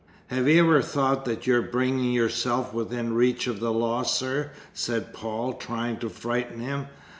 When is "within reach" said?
2.73-3.45